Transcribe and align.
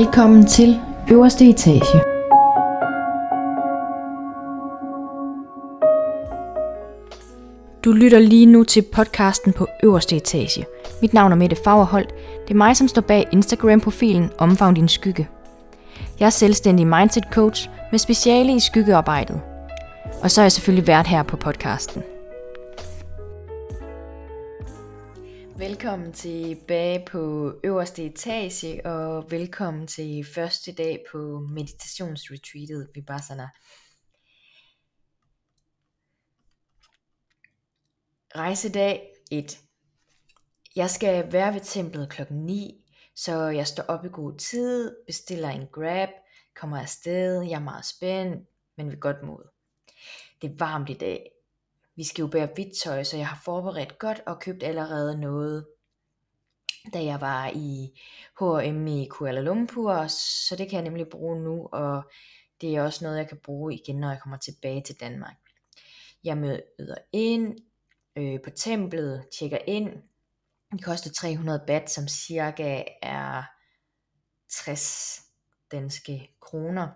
Velkommen 0.00 0.46
til 0.46 0.80
øverste 1.10 1.48
etage. 1.48 2.00
Du 7.84 7.92
lytter 7.92 8.18
lige 8.18 8.46
nu 8.46 8.64
til 8.64 8.82
podcasten 8.92 9.52
på 9.52 9.66
øverste 9.82 10.16
etage. 10.16 10.64
Mit 11.02 11.14
navn 11.14 11.32
er 11.32 11.36
Mette 11.36 11.56
Fagerholt. 11.64 12.14
Det 12.48 12.50
er 12.50 12.58
mig, 12.58 12.76
som 12.76 12.88
står 12.88 13.02
bag 13.02 13.28
Instagram-profilen 13.32 14.30
Omfavn 14.38 14.74
din 14.74 14.88
skygge. 14.88 15.28
Jeg 16.20 16.26
er 16.26 16.30
selvstændig 16.30 16.86
mindset 16.86 17.24
coach 17.32 17.68
med 17.90 17.98
speciale 17.98 18.56
i 18.56 18.60
skyggearbejdet. 18.60 19.40
Og 20.22 20.30
så 20.30 20.40
er 20.40 20.44
jeg 20.44 20.52
selvfølgelig 20.52 20.86
vært 20.86 21.06
her 21.06 21.22
på 21.22 21.36
podcasten. 21.36 22.02
Velkommen 25.60 26.12
tilbage 26.12 27.06
på 27.06 27.52
øverste 27.64 28.04
etage, 28.04 28.86
og 28.86 29.30
velkommen 29.30 29.86
til 29.86 30.24
første 30.34 30.72
dag 30.74 31.04
på 31.12 31.40
meditationsretreatet 31.40 32.90
Vipassana. 32.94 33.48
Rejsedag 38.36 39.12
1. 39.30 39.58
Jeg 40.76 40.90
skal 40.90 41.32
være 41.32 41.54
ved 41.54 41.60
templet 41.60 42.10
klokken 42.10 42.46
9, 42.46 42.84
så 43.16 43.44
jeg 43.44 43.66
står 43.66 43.82
op 43.82 44.04
i 44.04 44.08
god 44.08 44.38
tid, 44.38 44.96
bestiller 45.06 45.48
en 45.48 45.66
grab, 45.72 46.08
kommer 46.56 46.78
afsted, 46.78 47.42
jeg 47.42 47.52
er 47.54 47.64
meget 47.64 47.84
spændt, 47.84 48.48
men 48.76 48.90
ved 48.90 49.00
godt 49.00 49.22
mod. 49.22 49.48
Det 50.42 50.50
er 50.50 50.54
varmt 50.58 50.90
i 50.90 50.94
dag, 50.94 51.30
vi 51.96 52.04
skal 52.04 52.22
jo 52.22 52.28
bære 52.28 52.48
hvidt 52.54 52.78
tøj, 52.84 53.02
så 53.04 53.16
jeg 53.16 53.28
har 53.28 53.40
forberedt 53.44 53.98
godt 53.98 54.22
og 54.26 54.40
købt 54.40 54.62
allerede 54.62 55.20
noget, 55.20 55.66
da 56.92 57.04
jeg 57.04 57.20
var 57.20 57.50
i 57.54 58.00
H&M 58.40 58.86
i 58.86 59.06
Kuala 59.06 59.40
Lumpur, 59.40 60.06
så 60.06 60.56
det 60.58 60.68
kan 60.68 60.76
jeg 60.76 60.84
nemlig 60.84 61.08
bruge 61.08 61.42
nu, 61.42 61.68
og 61.72 62.10
det 62.60 62.76
er 62.76 62.82
også 62.82 63.04
noget, 63.04 63.18
jeg 63.18 63.28
kan 63.28 63.38
bruge 63.44 63.74
igen, 63.74 63.96
når 63.96 64.10
jeg 64.10 64.20
kommer 64.20 64.38
tilbage 64.38 64.82
til 64.82 65.00
Danmark. 65.00 65.36
Jeg 66.24 66.38
møder 66.38 66.96
ind 67.12 67.58
øh, 68.16 68.42
på 68.44 68.50
templet, 68.50 69.26
tjekker 69.38 69.58
ind. 69.66 70.02
Det 70.72 70.84
koster 70.84 71.10
300 71.10 71.64
bat, 71.66 71.90
som 71.90 72.08
cirka 72.08 72.84
er 73.02 73.42
60 74.48 75.20
danske 75.72 76.36
kroner 76.40 76.88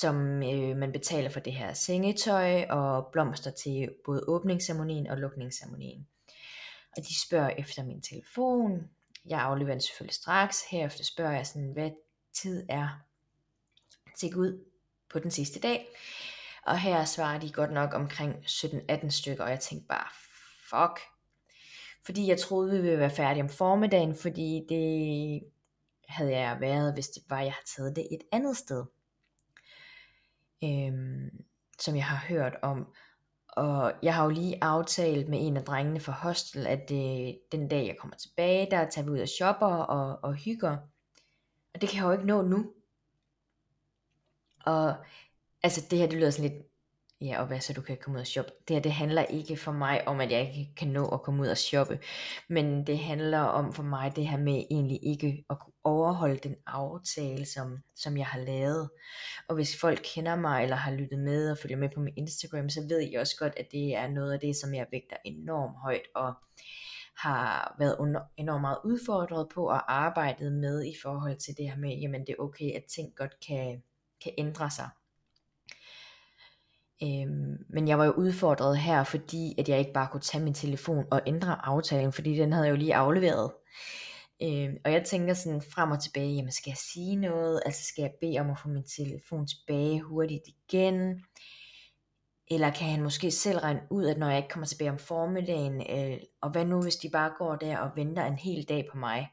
som 0.00 0.42
øh, 0.42 0.76
man 0.76 0.92
betaler 0.92 1.30
for 1.30 1.40
det 1.40 1.52
her 1.52 1.72
sengetøj 1.72 2.64
og 2.64 3.06
blomster 3.12 3.50
til 3.50 3.90
både 4.04 4.24
åbningsceremonien 4.28 5.06
og 5.06 5.16
lukningsceremonien. 5.16 6.06
Og 6.96 7.02
de 7.02 7.20
spørger 7.20 7.50
efter 7.50 7.84
min 7.84 8.02
telefon. 8.02 8.90
Jeg 9.26 9.40
afleverer 9.40 9.74
den 9.74 9.80
selvfølgelig 9.80 10.14
straks. 10.14 10.64
Herefter 10.70 11.04
spørger 11.04 11.32
jeg 11.32 11.46
sådan, 11.46 11.72
hvad 11.72 11.90
tid 12.32 12.66
er 12.68 12.88
til 14.18 14.36
ud 14.36 14.64
på 15.10 15.18
den 15.18 15.30
sidste 15.30 15.60
dag. 15.60 15.86
Og 16.62 16.78
her 16.78 17.04
svarer 17.04 17.38
de 17.38 17.52
godt 17.52 17.72
nok 17.72 17.94
omkring 17.94 18.34
17-18 18.34 19.10
stykker, 19.10 19.44
og 19.44 19.50
jeg 19.50 19.60
tænkte 19.60 19.88
bare, 19.88 20.08
fuck. 20.70 21.00
Fordi 22.06 22.28
jeg 22.28 22.38
troede, 22.38 22.70
vi 22.70 22.80
ville 22.80 22.98
være 22.98 23.10
færdige 23.10 23.42
om 23.42 23.48
formiddagen, 23.48 24.16
fordi 24.16 24.66
det 24.68 25.40
havde 26.08 26.30
jeg 26.30 26.60
været, 26.60 26.94
hvis 26.94 27.08
det 27.08 27.22
var, 27.28 27.40
jeg 27.40 27.52
havde 27.52 27.66
taget 27.76 27.96
det 27.96 28.08
et 28.10 28.22
andet 28.32 28.56
sted 28.56 28.84
øhm, 30.64 31.30
som 31.80 31.96
jeg 31.96 32.04
har 32.04 32.26
hørt 32.28 32.56
om. 32.62 32.86
Og 33.48 33.92
jeg 34.02 34.14
har 34.14 34.24
jo 34.24 34.30
lige 34.30 34.64
aftalt 34.64 35.28
med 35.28 35.46
en 35.46 35.56
af 35.56 35.64
drengene 35.64 36.00
fra 36.00 36.12
hostel, 36.12 36.66
at 36.66 36.88
det, 36.88 37.38
den 37.52 37.68
dag 37.68 37.86
jeg 37.86 37.96
kommer 37.98 38.16
tilbage, 38.16 38.70
der 38.70 38.90
tager 38.90 39.04
vi 39.04 39.10
ud 39.10 39.18
og 39.18 39.28
shopper 39.28 39.66
og, 39.66 40.18
og 40.22 40.34
hygger. 40.34 40.76
Og 41.74 41.80
det 41.80 41.88
kan 41.88 41.98
jeg 41.98 42.06
jo 42.06 42.12
ikke 42.12 42.26
nå 42.26 42.42
nu. 42.42 42.72
Og 44.64 44.94
altså 45.62 45.86
det 45.90 45.98
her, 45.98 46.06
det 46.06 46.18
lyder 46.18 46.30
sådan 46.30 46.50
lidt 46.50 46.62
Ja, 47.20 47.40
og 47.40 47.46
hvad 47.46 47.60
så 47.60 47.72
du 47.72 47.80
kan 47.80 47.98
komme 48.00 48.16
ud 48.16 48.20
og 48.20 48.26
shoppe. 48.26 48.52
Det 48.68 48.76
her, 48.76 48.82
det 48.82 48.92
handler 48.92 49.22
ikke 49.22 49.56
for 49.56 49.72
mig 49.72 50.08
om, 50.08 50.20
at 50.20 50.32
jeg 50.32 50.40
ikke 50.40 50.74
kan 50.76 50.88
nå 50.88 51.08
at 51.08 51.22
komme 51.22 51.42
ud 51.42 51.48
og 51.48 51.56
shoppe. 51.56 52.00
Men 52.48 52.86
det 52.86 52.98
handler 52.98 53.38
om 53.38 53.72
for 53.72 53.82
mig 53.82 54.16
det 54.16 54.28
her 54.28 54.38
med 54.38 54.64
egentlig 54.70 54.98
ikke 55.02 55.44
at 55.50 55.58
kunne 55.60 55.72
overholde 55.86 56.38
den 56.48 56.56
aftale, 56.66 57.46
som, 57.46 57.78
som 57.96 58.16
jeg 58.16 58.26
har 58.26 58.40
lavet. 58.40 58.90
Og 59.48 59.54
hvis 59.54 59.80
folk 59.80 60.00
kender 60.04 60.36
mig, 60.36 60.62
eller 60.62 60.76
har 60.76 60.92
lyttet 60.92 61.18
med 61.18 61.50
og 61.50 61.58
følger 61.58 61.76
med 61.76 61.88
på 61.94 62.00
min 62.00 62.14
Instagram, 62.16 62.68
så 62.70 62.80
ved 62.88 63.02
I 63.02 63.14
også 63.14 63.36
godt, 63.38 63.52
at 63.56 63.66
det 63.72 63.94
er 63.94 64.08
noget 64.08 64.32
af 64.32 64.40
det, 64.40 64.56
som 64.56 64.74
jeg 64.74 64.86
vægter 64.90 65.16
enormt 65.24 65.76
højt. 65.82 66.06
Og 66.14 66.34
har 67.16 67.76
været 67.78 67.96
under, 67.98 68.20
enormt 68.36 68.60
meget 68.60 68.78
udfordret 68.84 69.48
på 69.54 69.68
at 69.68 69.80
arbejde 69.88 70.50
med 70.50 70.84
i 70.84 70.94
forhold 71.02 71.36
til 71.36 71.56
det 71.56 71.70
her 71.70 71.76
med, 71.76 71.96
jamen 71.96 72.20
det 72.20 72.28
er 72.28 72.42
okay, 72.42 72.72
at 72.76 72.84
ting 72.84 73.12
godt 73.16 73.40
kan, 73.46 73.82
kan 74.22 74.32
ændre 74.38 74.70
sig. 74.70 74.88
Øhm, 77.02 77.64
men 77.68 77.88
jeg 77.88 77.98
var 77.98 78.04
jo 78.04 78.12
udfordret 78.12 78.78
her, 78.78 79.04
fordi 79.04 79.54
at 79.58 79.68
jeg 79.68 79.78
ikke 79.78 79.92
bare 79.92 80.08
kunne 80.12 80.20
tage 80.20 80.44
min 80.44 80.54
telefon 80.54 81.06
og 81.10 81.20
ændre 81.26 81.66
aftalen, 81.66 82.12
fordi 82.12 82.36
den 82.36 82.52
havde 82.52 82.66
jeg 82.66 82.72
jo 82.72 82.76
lige 82.76 82.94
afleveret. 82.94 83.52
Øh, 84.42 84.74
og 84.84 84.92
jeg 84.92 85.04
tænker 85.04 85.34
sådan 85.34 85.62
frem 85.62 85.90
og 85.90 86.02
tilbage, 86.02 86.34
jamen 86.34 86.52
skal 86.52 86.70
jeg 86.70 86.76
sige 86.76 87.16
noget? 87.16 87.62
Altså 87.66 87.84
skal 87.84 88.02
jeg 88.02 88.12
bede 88.20 88.38
om 88.38 88.50
at 88.50 88.58
få 88.58 88.68
min 88.68 88.84
telefon 88.84 89.46
tilbage 89.46 90.02
hurtigt 90.02 90.44
igen? 90.48 91.24
Eller 92.50 92.70
kan 92.70 92.88
han 92.88 93.02
måske 93.02 93.30
selv 93.30 93.58
regne 93.58 93.82
ud, 93.90 94.06
at 94.06 94.18
når 94.18 94.28
jeg 94.28 94.36
ikke 94.36 94.48
kommer 94.48 94.66
tilbage 94.66 94.90
om 94.90 94.98
formiddagen, 94.98 95.82
øh, 95.90 96.18
og 96.40 96.50
hvad 96.50 96.64
nu 96.64 96.82
hvis 96.82 96.96
de 96.96 97.10
bare 97.10 97.32
går 97.38 97.56
der 97.56 97.78
og 97.78 97.90
venter 97.96 98.24
en 98.24 98.38
hel 98.38 98.68
dag 98.68 98.88
på 98.92 98.98
mig? 98.98 99.32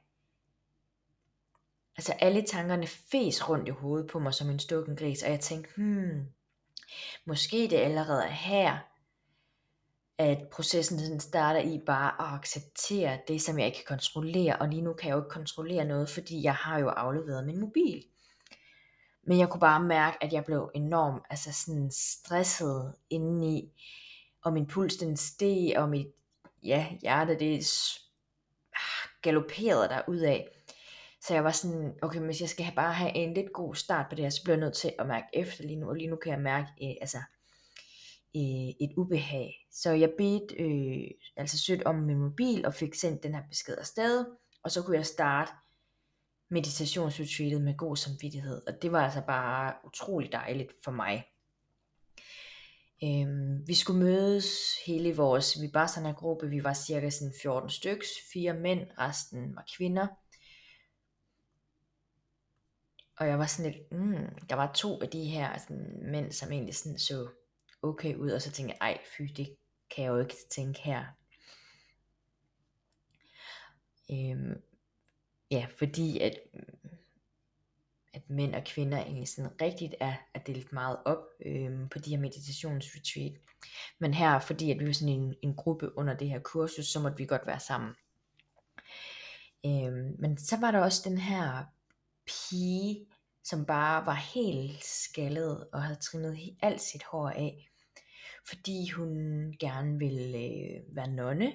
Altså 1.98 2.14
alle 2.20 2.42
tankerne 2.42 2.88
fes 2.88 3.50
rundt 3.50 3.68
i 3.68 3.72
hovedet 3.72 4.10
på 4.12 4.20
mig 4.20 4.34
som 4.34 4.50
en 4.50 4.60
stukken 4.60 4.96
gris, 4.96 5.24
og 5.24 5.32
jeg 5.32 5.40
tænkte, 5.40 5.72
hmm, 5.78 6.28
Måske 7.26 7.68
det 7.70 7.78
allerede 7.78 8.24
er 8.24 8.32
her, 8.32 8.78
at 10.18 10.38
processen 10.52 11.00
den 11.00 11.20
starter 11.20 11.60
i 11.60 11.82
bare 11.86 12.12
at 12.20 12.40
acceptere 12.40 13.20
det, 13.28 13.42
som 13.42 13.60
jeg 13.60 13.66
ikke 13.66 13.78
kan 13.78 13.86
kontrollere, 13.88 14.56
og 14.56 14.68
lige 14.68 14.82
nu 14.82 14.94
kan 14.94 15.08
jeg 15.08 15.16
jo 15.16 15.22
ikke 15.22 15.30
kontrollere 15.30 15.86
noget, 15.86 16.10
fordi 16.10 16.44
jeg 16.44 16.56
har 16.56 16.80
jo 16.80 16.88
afleveret 16.90 17.46
min 17.46 17.60
mobil. 17.60 18.04
Men 19.28 19.40
jeg 19.40 19.50
kunne 19.50 19.60
bare 19.60 19.84
mærke, 19.84 20.18
at 20.24 20.34
jeg 20.34 20.46
blev 20.46 20.72
enormt 20.76 21.24
altså 21.30 21.54
sådan 21.54 21.92
stresset 21.92 22.94
indeni, 23.10 23.72
og 24.44 24.54
min 24.54 24.68
puls 24.68 24.98
den 24.98 25.18
steg, 25.18 25.74
og 25.78 25.90
mit 25.90 26.08
ja, 26.64 26.88
hjerte 27.02 27.40
det 27.40 27.58
ah, 28.76 29.10
galopperede 29.22 29.90
der 29.90 30.02
ud 30.08 30.18
af. 30.18 30.48
Så 31.22 31.34
jeg 31.34 31.44
var 31.44 31.52
sådan, 31.52 31.94
okay, 32.02 32.20
hvis 32.20 32.42
jeg 32.42 32.50
skal 32.50 32.72
bare 32.76 32.94
have 32.94 33.16
en 33.16 33.34
lidt 33.34 33.54
god 33.54 33.76
start 33.76 34.06
på 34.10 34.16
det 34.16 34.24
her, 34.24 34.30
så 34.30 34.44
bliver 34.44 34.58
jeg 34.58 34.62
nødt 34.66 34.74
til 34.74 34.94
at 35.00 35.08
mærke 35.08 35.28
efter 35.34 35.64
lige 35.64 35.80
nu, 35.80 35.90
og 35.90 35.96
lige 35.96 36.10
nu 36.10 36.16
kan 36.16 36.32
jeg 36.32 36.42
mærke 36.42 36.68
eh, 36.82 36.96
altså, 37.02 37.18
øh, 38.36 38.70
et 38.82 38.94
ubehag. 38.98 39.68
Så 39.72 39.92
jeg 39.92 40.12
bedte 40.18 40.56
øh, 40.56 41.12
altså 41.38 41.58
sødt 41.58 41.84
om 41.84 41.96
min 41.96 42.18
mobil, 42.18 42.66
og 42.66 42.74
fik 42.74 42.94
sendt 42.94 43.24
den 43.24 43.36
her 43.36 43.44
besked 43.50 43.78
afsted, 43.78 44.26
og 44.64 44.72
så 44.72 44.84
kunne 44.84 44.98
jeg 44.98 45.06
starte 45.06 45.52
meditationsretreatet 46.50 47.62
med 47.62 47.78
god 47.78 47.96
samvittighed, 47.96 48.62
og 48.68 48.74
det 48.82 48.92
var 48.92 49.04
altså 49.04 49.22
bare 49.28 49.74
utrolig 49.86 50.32
dejligt 50.32 50.72
for 50.84 50.92
mig. 50.92 51.26
Øhm, 53.04 53.68
vi 53.68 53.74
skulle 53.74 54.04
mødes 54.04 54.48
hele 54.86 55.16
vores 55.16 55.62
Vipassana-gruppe, 55.62 56.50
vi 56.50 56.64
var 56.64 56.74
cirka 56.74 57.10
sådan 57.10 57.34
14 57.42 57.70
styks, 57.70 58.08
fire 58.34 58.54
mænd, 58.54 58.88
resten 59.00 59.56
var 59.56 59.66
kvinder. 59.78 60.08
Og 63.18 63.28
jeg 63.28 63.40
var 63.40 63.46
sådan 63.46 63.72
lidt, 63.72 63.92
mm, 63.92 64.48
der 64.50 64.56
var 64.56 64.74
to 64.74 65.02
af 65.02 65.10
de 65.10 65.24
her 65.24 65.58
sådan, 65.58 66.12
mænd, 66.12 66.32
som 66.32 66.52
egentlig 66.52 66.76
sådan 66.76 67.00
så 67.00 67.28
okay 67.84 68.16
ud, 68.16 68.32
og 68.32 68.42
så 68.42 68.52
tænkte 68.52 68.76
jeg, 68.82 68.88
ej 68.92 69.02
fy, 69.18 69.22
det 69.22 69.56
kan 69.96 70.04
jeg 70.04 70.12
jo 70.12 70.20
ikke 70.20 70.36
tænke 70.52 70.82
her. 70.82 71.06
Øhm, 74.12 74.62
ja, 75.52 75.68
fordi 75.78 76.20
at, 76.20 76.34
at 78.14 78.30
mænd 78.30 78.56
og 78.56 78.64
kvinder 78.66 78.98
egentlig 78.98 79.28
sådan 79.28 79.62
rigtigt 79.62 79.96
er, 80.00 80.16
er 80.34 80.40
delt 80.40 80.74
meget 80.74 80.98
op 81.06 81.24
øhm, 81.46 81.90
på 81.90 82.00
de 82.00 82.10
her 82.10 82.20
meditationsretreat. 82.20 83.34
Men 84.00 84.14
her, 84.14 84.40
fordi 84.40 84.72
at 84.72 84.80
vi 84.80 84.88
var 84.88 84.94
sådan 84.94 85.14
en, 85.14 85.36
en 85.42 85.56
gruppe 85.56 85.98
under 85.98 86.18
det 86.18 86.30
her 86.30 86.40
kursus, 86.40 86.86
så 86.86 87.00
måtte 87.00 87.18
vi 87.18 87.26
godt 87.26 87.48
være 87.48 87.60
sammen. 87.60 87.96
Øhm, 89.66 90.16
men 90.20 90.38
så 90.38 90.58
var 90.60 90.72
der 90.72 90.80
også 90.80 91.10
den 91.10 91.18
her 91.18 91.66
pige, 92.26 93.06
som 93.44 93.66
bare 93.66 94.06
var 94.06 94.14
helt 94.14 94.84
skaldet 94.84 95.68
og 95.74 95.84
havde 95.84 96.00
trimmet 96.00 96.58
alt 96.62 96.82
sit 96.82 97.04
hår 97.04 97.30
af, 97.30 97.73
fordi 98.50 98.90
hun 98.90 99.10
gerne 99.60 100.00
ville 100.00 100.38
øh, 100.38 100.96
være 100.96 101.08
nonne, 101.08 101.54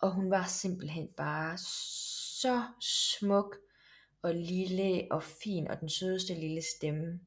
og 0.00 0.14
hun 0.14 0.30
var 0.30 0.44
simpelthen 0.46 1.08
bare 1.16 1.58
så 1.58 2.62
smuk 2.80 3.56
og 4.22 4.34
lille 4.34 5.06
og 5.10 5.22
fin, 5.22 5.68
og 5.68 5.80
den 5.80 5.88
sødeste 5.88 6.34
lille 6.34 6.62
stemme. 6.76 7.20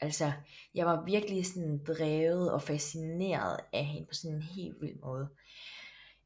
Altså, 0.00 0.32
jeg 0.74 0.86
var 0.86 1.04
virkelig 1.04 1.46
sådan 1.46 1.84
drevet 1.84 2.52
og 2.52 2.62
fascineret 2.62 3.60
af 3.72 3.84
hende 3.84 4.06
på 4.06 4.14
sådan 4.14 4.36
en 4.36 4.42
helt 4.42 4.76
vild 4.80 4.98
måde. 5.00 5.28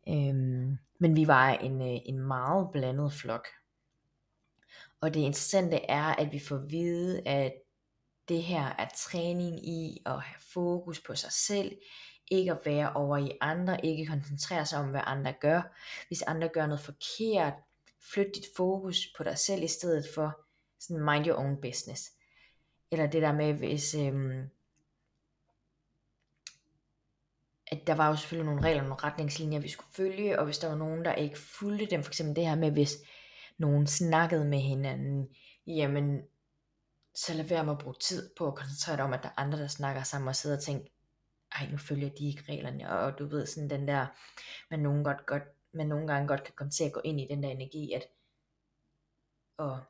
Øhm, 0.09 0.77
men 0.99 1.17
vi 1.17 1.27
var 1.27 1.51
en, 1.51 1.83
øh, 1.83 2.01
en 2.07 2.19
meget 2.19 2.69
blandet 2.73 3.13
flok. 3.13 3.47
Og 5.01 5.15
det 5.15 5.21
interessante 5.21 5.77
er, 5.77 6.05
at 6.05 6.33
vi 6.33 6.39
får 6.39 6.57
at 6.57 6.71
vide, 6.71 7.29
at 7.29 7.53
det 8.29 8.43
her 8.43 8.65
er 8.79 8.89
træning 8.97 9.69
i 9.69 10.03
at 10.07 10.23
have 10.23 10.41
fokus 10.53 11.01
på 11.01 11.15
sig 11.15 11.33
selv, 11.33 11.79
ikke 12.31 12.53
at 12.53 12.59
være 12.65 12.93
over 12.93 13.17
i 13.17 13.39
andre, 13.41 13.87
ikke 13.87 14.07
koncentrere 14.07 14.67
sig 14.67 14.79
om, 14.79 14.91
hvad 14.91 15.01
andre 15.05 15.35
gør. 15.41 15.63
Hvis 16.09 16.23
andre 16.23 16.49
gør 16.49 16.67
noget 16.67 16.81
forkert, 16.81 17.53
flyt 18.13 18.35
dit 18.35 18.47
fokus 18.57 19.13
på 19.17 19.23
dig 19.25 19.39
selv 19.39 19.63
i 19.63 19.69
stedet 19.69 20.05
for 20.15 20.41
sådan 20.81 21.05
mind 21.05 21.27
your 21.27 21.39
own 21.39 21.61
business. 21.61 22.11
Eller 22.91 23.07
det 23.07 23.23
der 23.23 23.33
med, 23.33 23.55
hvis, 23.55 23.95
øhm, 23.95 24.49
at 27.67 27.87
der 27.87 27.95
var 27.95 28.09
jo 28.09 28.17
selvfølgelig 28.17 28.47
nogle 28.47 28.69
regler, 28.69 28.83
nogle 28.83 29.05
retningslinjer, 29.05 29.61
vi 29.61 29.69
skulle 29.69 29.95
følge, 29.95 30.39
og 30.39 30.45
hvis 30.45 30.59
der 30.59 30.69
var 30.69 30.77
nogen, 30.77 31.05
der 31.05 31.15
ikke 31.15 31.39
fulgte 31.39 31.87
dem, 31.87 32.03
for 32.03 32.11
eksempel 32.11 32.37
det 32.37 32.47
her 32.47 32.55
med, 32.55 32.71
hvis 32.71 32.99
nogen 33.59 33.87
snakkede 33.87 34.45
med 34.45 34.59
hinanden, 34.59 35.29
jamen, 35.67 36.23
så 37.15 37.35
lad 37.35 37.45
være 37.45 37.65
med 37.65 37.73
at 37.73 37.79
bruge 37.79 37.97
tid 38.01 38.31
på 38.39 38.47
at 38.47 38.55
koncentrere 38.55 38.97
dig 38.97 39.05
om, 39.05 39.13
at 39.13 39.23
der 39.23 39.29
er 39.29 39.41
andre, 39.41 39.59
der 39.59 39.69
snakker 39.69 40.03
sammen, 40.03 40.29
og 40.29 40.37
sidder 40.37 40.57
og 40.57 40.63
tænker, 40.63 40.89
ej, 41.55 41.69
nu 41.71 41.77
følger 41.77 42.09
de 42.09 42.29
ikke 42.29 42.45
reglerne, 42.49 42.91
og 42.91 43.19
du 43.19 43.27
ved 43.27 43.47
sådan 43.47 43.71
den 43.71 43.89
der, 43.89 44.07
man, 44.71 44.81
nogle, 44.81 45.05
godt, 45.05 45.27
godt, 45.27 45.43
man 45.75 45.87
nogle 45.87 46.07
gange 46.07 46.29
godt 46.29 46.45
kan 46.45 46.55
komme 46.57 46.71
til 46.71 46.85
at 46.85 46.93
gå 46.93 47.01
ind 47.05 47.21
i 47.21 47.27
den 47.31 47.43
der 47.43 47.49
energi, 47.49 47.93
at 47.93 48.03
og, 49.57 49.81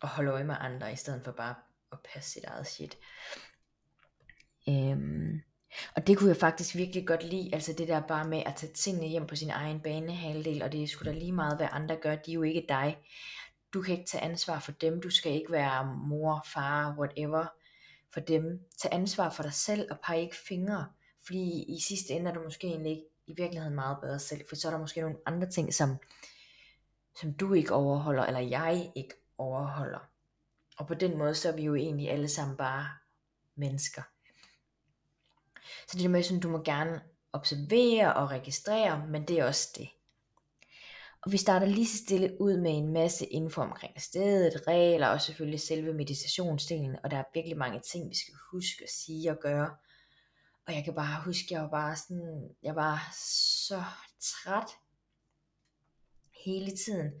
og 0.00 0.08
holde 0.08 0.30
øje 0.30 0.44
med 0.44 0.56
andre, 0.58 0.92
i 0.92 0.96
stedet 0.96 1.24
for 1.24 1.32
bare 1.32 1.54
at 1.92 1.98
passe 2.14 2.30
sit 2.30 2.44
eget 2.44 2.66
shit. 2.66 2.98
Øhm, 4.68 5.42
og 5.96 6.06
det 6.06 6.18
kunne 6.18 6.28
jeg 6.28 6.36
faktisk 6.36 6.76
virkelig 6.76 7.06
godt 7.06 7.22
lide, 7.22 7.50
altså 7.52 7.72
det 7.72 7.88
der 7.88 8.00
bare 8.00 8.28
med 8.28 8.42
at 8.46 8.54
tage 8.56 8.72
tingene 8.72 9.08
hjem 9.08 9.26
på 9.26 9.36
sin 9.36 9.50
egen 9.50 9.80
banehalvdel, 9.80 10.62
og 10.62 10.72
det 10.72 10.82
er 10.82 10.86
sgu 10.86 11.04
da 11.04 11.12
lige 11.12 11.32
meget, 11.32 11.56
hvad 11.56 11.68
andre 11.70 11.96
gør, 11.96 12.16
de 12.16 12.30
er 12.30 12.34
jo 12.34 12.42
ikke 12.42 12.66
dig. 12.68 12.96
Du 13.72 13.82
kan 13.82 13.92
ikke 13.92 14.10
tage 14.10 14.24
ansvar 14.24 14.58
for 14.58 14.72
dem, 14.72 15.00
du 15.00 15.10
skal 15.10 15.32
ikke 15.32 15.52
være 15.52 15.86
mor, 15.86 16.46
far, 16.54 16.94
whatever 16.98 17.46
for 18.10 18.20
dem. 18.20 18.60
Tag 18.78 18.92
ansvar 18.92 19.30
for 19.30 19.42
dig 19.42 19.54
selv, 19.54 19.88
og 19.90 19.98
pege 20.00 20.22
ikke 20.22 20.36
fingre, 20.36 20.86
fordi 21.26 21.62
i 21.62 21.80
sidste 21.80 22.12
ende 22.12 22.30
er 22.30 22.34
du 22.34 22.42
måske 22.42 22.66
egentlig 22.66 22.90
ikke 22.90 23.06
i 23.26 23.34
virkeligheden 23.36 23.74
meget 23.74 23.98
bedre 24.00 24.18
selv, 24.18 24.44
for 24.48 24.56
så 24.56 24.68
er 24.68 24.72
der 24.72 24.78
måske 24.78 25.00
nogle 25.00 25.16
andre 25.26 25.50
ting, 25.50 25.74
som, 25.74 25.96
som 27.20 27.32
du 27.34 27.52
ikke 27.52 27.74
overholder, 27.74 28.24
eller 28.24 28.40
jeg 28.40 28.92
ikke 28.94 29.14
overholder. 29.38 30.08
Og 30.78 30.86
på 30.86 30.94
den 30.94 31.18
måde, 31.18 31.34
så 31.34 31.48
er 31.48 31.52
vi 31.52 31.62
jo 31.62 31.74
egentlig 31.74 32.10
alle 32.10 32.28
sammen 32.28 32.56
bare 32.56 32.88
mennesker. 33.54 34.02
Så 35.88 35.98
det 35.98 36.04
er 36.04 36.08
med, 36.08 36.22
sådan, 36.22 36.40
du 36.40 36.48
må 36.48 36.62
gerne 36.62 37.02
observere 37.32 38.14
og 38.14 38.30
registrere, 38.30 39.06
men 39.08 39.28
det 39.28 39.38
er 39.38 39.44
også 39.44 39.68
det. 39.78 39.88
Og 41.26 41.32
vi 41.32 41.36
starter 41.36 41.66
lige 41.66 41.86
så 41.86 41.96
stille 41.96 42.40
ud 42.40 42.56
med 42.56 42.70
en 42.70 42.92
masse 42.92 43.26
info 43.26 43.60
omkring 43.60 44.00
stedet, 44.02 44.66
regler 44.66 45.06
og 45.06 45.20
selvfølgelig 45.20 45.60
selve 45.60 45.94
meditationsdelen. 45.94 46.96
Og 47.04 47.10
der 47.10 47.16
er 47.16 47.24
virkelig 47.34 47.58
mange 47.58 47.80
ting, 47.80 48.10
vi 48.10 48.16
skal 48.16 48.34
huske 48.52 48.82
at 48.82 48.90
sige 48.90 49.30
og 49.30 49.38
gøre. 49.40 49.76
Og 50.66 50.74
jeg 50.74 50.84
kan 50.84 50.94
bare 50.94 51.22
huske, 51.24 51.54
jeg 51.54 51.62
var 51.62 51.68
bare 51.68 51.96
sådan, 51.96 52.50
jeg 52.62 52.76
var 52.76 53.14
så 53.66 53.82
træt 54.20 54.70
hele 56.44 56.76
tiden. 56.76 57.12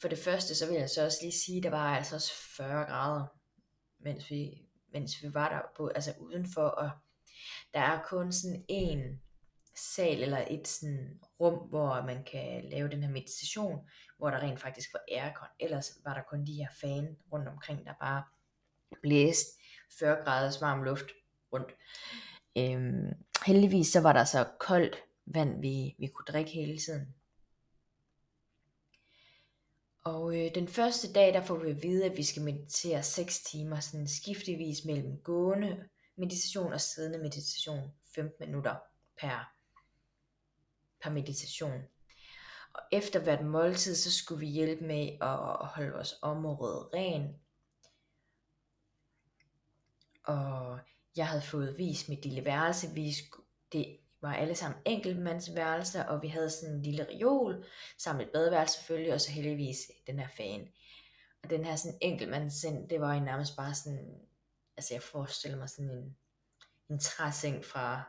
For 0.00 0.08
det 0.08 0.18
første, 0.18 0.54
så 0.54 0.66
vil 0.66 0.76
jeg 0.76 0.90
så 0.90 1.04
også 1.04 1.18
lige 1.22 1.32
sige, 1.32 1.62
der 1.62 1.70
var 1.70 1.96
altså 1.96 2.14
også 2.14 2.32
40 2.56 2.84
grader, 2.84 3.26
mens 3.98 4.30
vi, 4.30 4.62
mens 4.92 5.22
vi 5.22 5.34
var 5.34 5.48
der 5.48 5.60
på, 5.76 5.88
altså 5.88 6.14
udenfor, 6.18 6.66
og 6.66 6.90
der 7.74 7.80
er 7.80 8.02
kun 8.02 8.32
sådan 8.32 8.64
en 8.68 9.20
sal 9.74 10.22
eller 10.22 10.44
et 10.50 10.68
sådan 10.68 11.20
rum, 11.40 11.68
hvor 11.68 12.02
man 12.06 12.24
kan 12.24 12.64
lave 12.64 12.88
den 12.88 13.02
her 13.02 13.10
meditation, 13.10 13.88
hvor 14.18 14.30
der 14.30 14.38
rent 14.38 14.60
faktisk 14.60 14.92
var 14.92 15.00
aircon. 15.12 15.48
Ellers 15.60 15.98
var 16.04 16.14
der 16.14 16.22
kun 16.22 16.46
de 16.46 16.52
her 16.52 16.68
fan 16.80 17.16
rundt 17.32 17.48
omkring, 17.48 17.86
der 17.86 17.92
bare 18.00 18.22
blæste 19.02 19.50
40 19.98 20.24
graders 20.24 20.60
varm 20.60 20.82
luft 20.82 21.06
rundt. 21.52 21.72
Øhm, 22.58 23.12
heldigvis 23.46 23.88
så 23.88 24.00
var 24.00 24.12
der 24.12 24.24
så 24.24 24.48
koldt 24.58 24.96
vand, 25.26 25.60
vi, 25.60 25.94
vi 25.98 26.06
kunne 26.06 26.24
drikke 26.24 26.50
hele 26.50 26.78
tiden. 26.78 27.14
Og 30.04 30.36
øh, 30.38 30.54
den 30.54 30.68
første 30.68 31.12
dag, 31.12 31.34
der 31.34 31.42
får 31.42 31.56
vi 31.56 31.70
at 31.70 31.82
vide, 31.82 32.04
at 32.04 32.16
vi 32.16 32.22
skal 32.22 32.42
meditere 32.42 33.02
6 33.02 33.42
timer, 33.42 33.80
sådan 33.80 34.08
skiftevis 34.08 34.84
mellem 34.84 35.16
gående 35.16 35.88
meditation 36.16 36.72
og 36.72 36.80
siddende 36.80 37.18
meditation, 37.18 37.92
15 38.14 38.46
minutter 38.46 38.76
per, 39.20 39.52
per 41.02 41.10
meditation. 41.10 41.82
Og 42.74 42.80
efter 42.92 43.20
hvert 43.20 43.44
måltid, 43.44 43.96
så 43.96 44.12
skulle 44.12 44.40
vi 44.40 44.46
hjælpe 44.46 44.84
med 44.84 45.08
at 45.20 45.66
holde 45.66 45.92
vores 45.92 46.14
område 46.22 46.88
ren. 46.94 47.36
Og 50.24 50.78
jeg 51.16 51.28
havde 51.28 51.42
fået 51.42 51.78
vist 51.78 52.08
mit 52.08 52.24
lille 52.24 52.44
værelse. 52.44 52.94
Vi 52.94 53.12
skulle, 53.12 53.46
det 53.72 53.98
var 54.20 54.34
alle 54.34 54.54
sammen 54.54 54.80
enkeltmandsværelser, 54.84 56.04
og 56.04 56.22
vi 56.22 56.28
havde 56.28 56.50
sådan 56.50 56.74
en 56.74 56.82
lille 56.82 57.06
reol, 57.10 57.64
sammen 57.98 58.26
et 58.26 58.32
badeværelse 58.32 58.78
selvfølgelig, 58.78 59.14
og 59.14 59.20
så 59.20 59.30
heldigvis 59.30 59.78
den 60.06 60.18
her 60.18 60.28
fan. 60.36 60.68
Og 61.42 61.50
den 61.50 61.64
her 61.64 61.76
sådan 61.76 61.98
enkeltmandsseng, 62.00 62.90
det 62.90 63.00
var 63.00 63.20
nærmest 63.20 63.56
bare 63.56 63.74
sådan, 63.74 64.20
altså 64.76 64.94
jeg 64.94 65.02
forestiller 65.02 65.58
mig 65.58 65.70
sådan 65.70 65.90
en, 65.90 66.16
en 66.88 66.98
træseng 66.98 67.64
fra, 67.64 68.02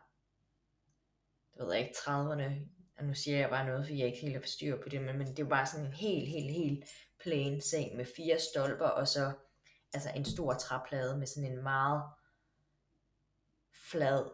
det 1.54 1.66
ved 1.66 1.74
jeg 1.74 1.81
ikke, 1.81 1.98
30'erne, 1.98 2.73
og 2.98 3.06
nu 3.06 3.13
siger 3.13 3.38
jeg 3.38 3.50
bare 3.50 3.66
noget, 3.66 3.86
fordi 3.86 4.00
jeg 4.00 4.07
ikke 4.07 4.19
helt 4.19 4.34
har 4.34 4.42
styr 4.45 4.81
på 4.81 4.90
det, 4.90 5.01
men, 5.01 5.18
men 5.18 5.28
det 5.28 5.45
var 5.45 5.50
bare 5.50 5.66
sådan 5.66 5.86
en 5.86 5.94
helt, 5.94 6.30
helt, 6.30 6.51
helt 6.51 6.86
plain 7.24 7.62
seng 7.62 7.95
med 7.95 8.06
fire 8.16 8.40
stolper, 8.40 8.86
og 8.88 9.07
så 9.07 9.34
altså 9.94 10.10
en 10.16 10.25
stor 10.25 10.54
træplade 10.54 11.18
med 11.18 11.28
sådan 11.28 11.51
en 11.51 11.63
meget 11.63 12.04
flad 13.92 14.25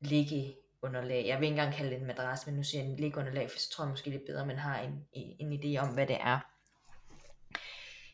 ligge 0.00 0.56
underlag. 0.82 1.26
Jeg 1.26 1.40
vil 1.40 1.46
ikke 1.46 1.52
engang 1.54 1.74
kalde 1.74 1.90
det 1.90 2.00
en 2.00 2.06
madras, 2.06 2.46
men 2.46 2.54
nu 2.54 2.62
siger 2.62 2.82
jeg 2.82 2.90
en 2.90 2.96
liggeunderlag, 2.96 3.50
for 3.50 3.58
så 3.58 3.70
tror 3.70 3.84
jeg 3.84 3.90
måske 3.90 4.10
lidt 4.10 4.26
bedre, 4.26 4.40
at 4.40 4.46
man 4.46 4.58
har 4.58 4.78
en, 4.78 5.06
en 5.12 5.52
idé 5.52 5.80
om, 5.80 5.94
hvad 5.94 6.06
det 6.06 6.16
er, 6.20 6.40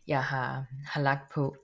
jeg 0.07 0.25
har, 0.25 0.67
har 0.87 1.01
lagt 1.01 1.33
på. 1.35 1.57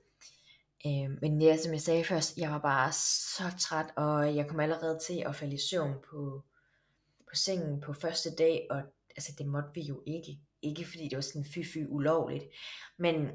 Øh, 0.85 1.09
men 1.21 1.41
ja, 1.41 1.57
som 1.57 1.73
jeg 1.73 1.81
sagde 1.81 2.03
først, 2.03 2.37
jeg 2.37 2.51
var 2.51 2.59
bare 2.59 2.91
så 2.91 3.43
træt, 3.59 3.85
og 3.95 4.35
jeg 4.35 4.47
kom 4.47 4.59
allerede 4.59 4.99
til 5.07 5.23
at 5.25 5.35
falde 5.35 5.53
i 5.53 5.59
søvn 5.69 5.95
på, 6.09 6.43
på 7.29 7.35
sengen 7.35 7.81
på 7.81 7.93
første 7.93 8.35
dag, 8.35 8.67
og 8.69 8.81
altså 9.15 9.31
det 9.37 9.45
måtte 9.45 9.69
vi 9.73 9.81
jo 9.81 10.03
ikke. 10.05 10.39
Ikke 10.61 10.85
fordi 10.85 11.07
det 11.07 11.15
var 11.15 11.21
sådan 11.21 11.45
fy-fy 11.45 11.85
ulovligt, 11.87 12.45
men, 12.97 13.29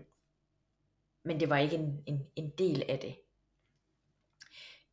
men 1.25 1.41
det 1.41 1.49
var 1.51 1.59
ikke 1.59 1.77
en, 1.77 2.03
en, 2.07 2.27
en 2.37 2.51
del 2.59 2.83
af 2.89 2.99
det. 2.99 3.17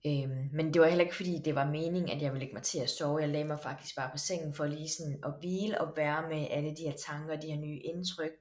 Øhm, 0.05 0.50
men 0.53 0.74
det 0.74 0.81
var 0.81 0.88
heller 0.88 1.03
ikke 1.03 1.15
fordi 1.15 1.41
det 1.46 1.55
var 1.55 1.65
meningen, 1.65 2.10
at 2.10 2.22
jeg 2.22 2.31
ville 2.31 2.39
lægge 2.39 2.53
mig 2.53 2.63
til 2.63 2.79
at 2.79 2.89
sove. 2.89 3.20
Jeg 3.20 3.29
lagde 3.29 3.46
mig 3.46 3.60
faktisk 3.60 3.96
bare 3.96 4.12
på 4.12 4.17
sengen 4.17 4.53
for 4.53 4.65
lige 4.65 4.89
sådan 4.89 5.20
at 5.24 5.34
hvile 5.39 5.81
og 5.81 5.98
være 5.98 6.29
med 6.29 6.48
alle 6.50 6.75
de 6.75 6.84
her 6.84 6.98
tanker, 6.98 7.39
de 7.39 7.48
her 7.48 7.60
nye 7.60 7.79
indtryk. 7.79 8.31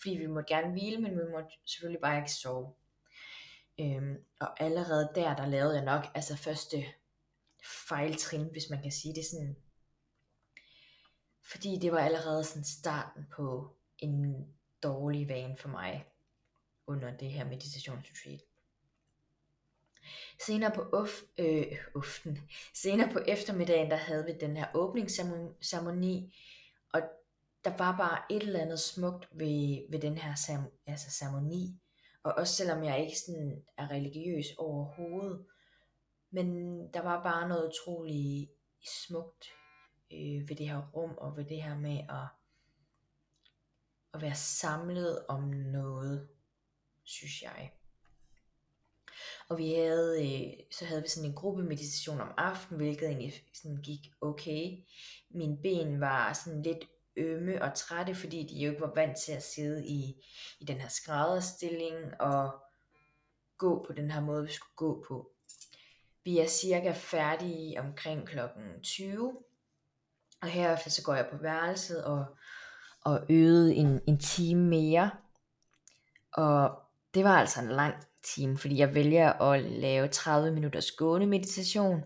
Fordi 0.00 0.16
vi 0.16 0.26
måtte 0.26 0.54
gerne 0.54 0.72
hvile, 0.72 1.00
men 1.00 1.12
vi 1.12 1.22
måtte 1.30 1.50
selvfølgelig 1.66 2.00
bare 2.00 2.18
ikke 2.18 2.32
sove. 2.32 2.74
Øhm, 3.80 4.16
og 4.40 4.62
allerede 4.62 5.12
der, 5.14 5.36
der 5.36 5.46
lavede 5.46 5.74
jeg 5.74 5.84
nok 5.84 6.04
altså 6.14 6.36
første 6.36 6.84
fejltrin, 7.88 8.48
hvis 8.52 8.70
man 8.70 8.82
kan 8.82 8.92
sige 8.92 9.14
det 9.14 9.24
sådan. 9.24 9.56
Fordi 11.44 11.78
det 11.78 11.92
var 11.92 11.98
allerede 11.98 12.44
sådan 12.44 12.64
starten 12.64 13.26
på 13.32 13.76
en 13.98 14.46
dårlig 14.82 15.28
vane 15.28 15.56
for 15.56 15.68
mig 15.68 16.06
under 16.86 17.16
det 17.16 17.30
her 17.30 17.44
meditationsretreat. 17.44 18.40
Senere 20.46 20.70
på 20.74 20.88
uf, 21.00 21.22
øh, 21.38 21.78
uften, 21.94 22.38
senere 22.74 23.12
på 23.12 23.18
eftermiddagen, 23.18 23.90
der 23.90 23.96
havde 23.96 24.24
vi 24.24 24.32
den 24.40 24.56
her 24.56 24.66
åbningsceremoni, 24.74 26.34
og 26.92 27.02
der 27.64 27.76
var 27.76 27.96
bare 27.96 28.22
et 28.30 28.42
eller 28.42 28.60
andet 28.60 28.80
smukt 28.80 29.28
ved, 29.32 29.90
ved 29.90 30.00
den 30.00 30.18
her 30.18 30.60
altså 30.86 31.10
ceremoni. 31.10 31.80
Og 32.22 32.32
også 32.32 32.54
selvom 32.54 32.84
jeg 32.84 33.00
ikke 33.00 33.18
sådan 33.18 33.64
er 33.76 33.90
religiøs 33.90 34.46
overhovedet, 34.58 35.46
men 36.30 36.48
der 36.94 37.00
var 37.00 37.22
bare 37.22 37.48
noget 37.48 37.68
utroligt 37.68 38.50
smukt 38.84 39.46
øh, 40.12 40.48
ved 40.48 40.56
det 40.56 40.68
her 40.68 40.90
rum, 40.94 41.10
og 41.18 41.36
ved 41.36 41.44
det 41.44 41.62
her 41.62 41.78
med 41.78 41.98
at, 41.98 42.28
at 44.14 44.22
være 44.22 44.34
samlet 44.34 45.26
om 45.28 45.42
noget, 45.44 46.28
synes 47.04 47.42
jeg. 47.42 47.72
Og 49.48 49.58
vi 49.58 49.72
havde, 49.74 50.26
øh, 50.26 50.52
så 50.70 50.84
havde 50.84 51.02
vi 51.02 51.08
sådan 51.08 51.30
en 51.30 51.36
gruppe 51.36 51.62
meditation 51.62 52.20
om 52.20 52.34
aftenen, 52.36 52.80
hvilket 52.80 53.08
egentlig 53.08 53.44
sådan 53.54 53.82
gik 53.82 54.12
okay. 54.20 54.78
Mine 55.30 55.56
ben 55.62 56.00
var 56.00 56.32
sådan 56.32 56.62
lidt 56.62 56.88
ømme 57.16 57.62
og 57.62 57.74
trætte, 57.74 58.14
fordi 58.14 58.46
de 58.46 58.64
jo 58.64 58.70
ikke 58.70 58.80
var 58.80 58.94
vant 58.94 59.16
til 59.16 59.32
at 59.32 59.42
sidde 59.42 59.86
i, 59.86 60.24
i 60.60 60.64
den 60.64 60.76
her 60.76 60.88
skrædderstilling 60.88 62.20
og 62.20 62.62
gå 63.58 63.84
på 63.86 63.92
den 63.92 64.10
her 64.10 64.20
måde, 64.20 64.44
vi 64.44 64.52
skulle 64.52 64.76
gå 64.76 65.04
på. 65.08 65.32
Vi 66.24 66.38
er 66.38 66.46
cirka 66.46 66.92
færdige 66.92 67.80
omkring 67.80 68.26
klokken 68.26 68.82
20, 68.82 69.36
og 70.42 70.48
herefter 70.48 70.90
så 70.90 71.02
går 71.02 71.14
jeg 71.14 71.28
på 71.30 71.36
værelset 71.36 72.04
og, 72.04 72.24
og 73.04 73.26
øvede 73.28 73.74
en, 73.74 74.00
en 74.06 74.18
time 74.18 74.68
mere. 74.68 75.10
Og 76.32 76.78
det 77.14 77.24
var 77.24 77.38
altså 77.38 77.60
en 77.60 77.68
lang 77.68 77.94
time, 78.34 78.58
fordi 78.58 78.78
jeg 78.78 78.94
vælger 78.94 79.32
at 79.32 79.62
lave 79.62 80.08
30 80.08 80.52
minutters 80.52 80.90
gående 80.90 81.26
meditation, 81.26 82.04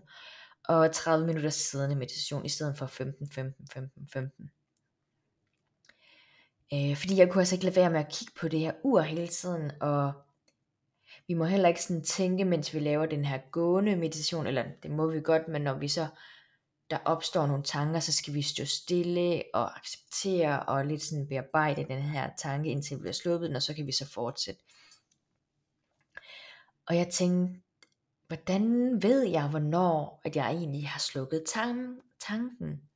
og 0.65 0.91
30 0.91 1.25
minutters 1.25 1.53
siddende 1.53 1.95
meditation, 1.95 2.45
i 2.45 2.49
stedet 2.49 2.77
for 2.77 2.85
15, 2.85 3.29
15, 3.29 3.67
15, 3.73 4.07
15. 4.13 4.51
Øh, 6.73 6.97
fordi 6.97 7.17
jeg 7.17 7.29
kunne 7.29 7.41
altså 7.41 7.55
ikke 7.55 7.65
lade 7.65 7.75
være 7.75 7.89
med 7.89 7.99
at 7.99 8.11
kigge 8.11 8.33
på 8.39 8.47
det 8.47 8.59
her 8.59 8.73
ur 8.83 9.01
hele 9.01 9.27
tiden, 9.27 9.71
og 9.81 10.13
vi 11.27 11.33
må 11.33 11.45
heller 11.45 11.69
ikke 11.69 11.83
sådan 11.83 12.03
tænke, 12.03 12.45
mens 12.45 12.73
vi 12.73 12.79
laver 12.79 13.05
den 13.05 13.25
her 13.25 13.39
gående 13.51 13.95
meditation, 13.95 14.47
eller 14.47 14.63
det 14.83 14.91
må 14.91 15.07
vi 15.07 15.21
godt, 15.21 15.47
men 15.47 15.61
når 15.61 15.73
vi 15.73 15.87
så 15.87 16.07
der 16.89 16.97
opstår 17.05 17.47
nogle 17.47 17.63
tanker, 17.63 17.99
så 17.99 18.13
skal 18.13 18.33
vi 18.33 18.41
stå 18.41 18.65
stille 18.65 19.43
og 19.53 19.77
acceptere 19.77 20.63
og 20.63 20.85
lidt 20.85 21.03
sådan 21.03 21.27
bearbejde 21.27 21.83
den 21.83 22.01
her 22.01 22.29
tanke, 22.37 22.69
indtil 22.69 22.97
vi 22.97 23.01
bliver 23.01 23.13
sluppet 23.13 23.47
den, 23.47 23.55
og 23.55 23.61
så 23.61 23.73
kan 23.73 23.87
vi 23.87 23.91
så 23.91 24.09
fortsætte. 24.13 24.61
Og 26.87 26.95
jeg 26.95 27.07
tænkte, 27.07 27.61
hvordan 28.27 28.63
ved 29.03 29.23
jeg, 29.23 29.49
hvornår 29.49 30.21
at 30.25 30.35
jeg 30.35 30.51
egentlig 30.51 30.89
har 30.89 30.99
slukket 30.99 31.43
tan- 31.49 32.01
tanken? 32.19 32.89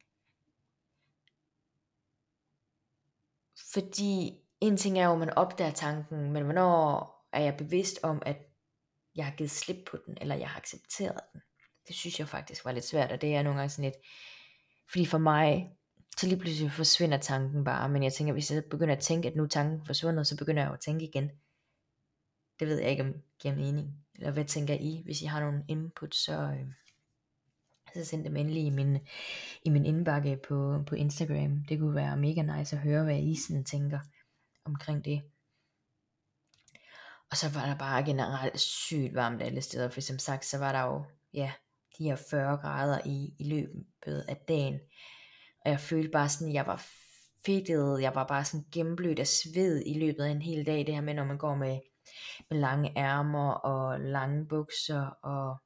Fordi 3.73 4.39
en 4.61 4.77
ting 4.77 4.99
er 4.99 5.05
jo, 5.05 5.13
at 5.13 5.19
man 5.19 5.33
opdager 5.33 5.71
tanken, 5.71 6.31
men 6.31 6.43
hvornår 6.43 7.11
er 7.31 7.41
jeg 7.41 7.57
bevidst 7.57 7.99
om, 8.03 8.21
at 8.25 8.37
jeg 9.15 9.25
har 9.25 9.35
givet 9.35 9.51
slip 9.51 9.85
på 9.85 9.97
den, 10.05 10.17
eller 10.21 10.35
jeg 10.35 10.49
har 10.49 10.59
accepteret 10.59 11.19
den? 11.33 11.41
Det 11.87 11.95
synes 11.95 12.19
jeg 12.19 12.27
faktisk 12.27 12.65
var 12.65 12.71
lidt 12.71 12.85
svært, 12.85 13.11
og 13.11 13.21
det 13.21 13.35
er 13.35 13.43
nogle 13.43 13.59
gange 13.59 13.69
sådan 13.69 13.85
lidt, 13.85 14.05
fordi 14.89 15.05
for 15.05 15.17
mig, 15.17 15.71
så 16.17 16.27
lige 16.27 16.39
pludselig 16.39 16.71
forsvinder 16.71 17.17
tanken 17.17 17.63
bare, 17.63 17.89
men 17.89 18.03
jeg 18.03 18.13
tænker, 18.13 18.33
hvis 18.33 18.51
jeg 18.51 18.63
begynder 18.69 18.95
at 18.95 19.01
tænke, 19.01 19.27
at 19.27 19.35
nu 19.35 19.43
er 19.43 19.47
tanken 19.47 19.85
forsvundet, 19.85 20.27
så 20.27 20.37
begynder 20.37 20.61
jeg 20.61 20.69
jo 20.69 20.73
at 20.73 20.79
tænke 20.79 21.05
igen. 21.05 21.31
Det 22.59 22.67
ved 22.67 22.79
jeg 22.79 22.89
ikke, 22.89 23.03
om 23.03 23.13
det 23.13 23.21
giver 23.39 23.55
mening. 23.55 24.05
Eller 24.15 24.31
hvad 24.31 24.45
tænker 24.45 24.73
I, 24.73 25.01
hvis 25.05 25.21
I 25.21 25.25
har 25.25 25.39
nogle 25.39 25.65
input, 25.67 26.15
så, 26.15 26.33
øh, 26.33 26.67
så 27.93 28.05
send 28.05 28.23
dem 28.23 28.35
endelig 28.35 28.65
i 28.65 28.69
min, 28.69 28.97
i 29.63 29.69
min 29.69 29.85
indbakke 29.85 30.39
på, 30.47 30.83
på 30.87 30.95
Instagram. 30.95 31.65
Det 31.69 31.79
kunne 31.79 31.95
være 31.95 32.17
mega 32.17 32.41
nice 32.41 32.75
at 32.75 32.81
høre, 32.81 33.03
hvad 33.03 33.19
I 33.19 33.35
sådan 33.35 33.63
tænker 33.63 33.99
omkring 34.65 35.05
det. 35.05 35.21
Og 37.31 37.37
så 37.37 37.49
var 37.49 37.65
der 37.65 37.75
bare 37.77 38.03
generelt 38.03 38.59
sygt 38.59 39.15
varmt 39.15 39.41
alle 39.41 39.61
steder, 39.61 39.89
for 39.89 40.01
som 40.01 40.19
sagt, 40.19 40.45
så 40.45 40.57
var 40.57 40.71
der 40.71 40.81
jo, 40.81 41.05
ja, 41.33 41.51
de 42.01 42.09
her 42.09 42.15
40 42.15 42.57
grader 42.57 42.99
i, 43.05 43.33
i 43.39 43.49
løbet 43.49 44.25
af 44.27 44.37
dagen. 44.47 44.79
Og 45.65 45.71
jeg 45.71 45.79
følte 45.79 46.09
bare 46.09 46.29
sådan, 46.29 46.47
at 46.47 46.53
jeg 46.53 46.67
var 46.67 46.85
fedtet, 47.45 48.01
jeg 48.01 48.15
var 48.15 48.27
bare 48.27 48.45
sådan 48.45 48.65
gennemblødt 48.73 49.19
af 49.19 49.27
sved 49.27 49.83
i 49.85 49.99
løbet 49.99 50.23
af 50.23 50.29
en 50.29 50.41
hel 50.41 50.65
dag. 50.65 50.85
Det 50.85 50.93
her 50.93 51.01
med, 51.01 51.13
når 51.13 51.25
man 51.25 51.37
går 51.37 51.55
med, 51.55 51.79
med 52.49 52.59
lange 52.59 52.97
ærmer 52.97 53.51
og 53.51 53.99
lange 53.99 54.47
bukser 54.47 55.05
og 55.23 55.57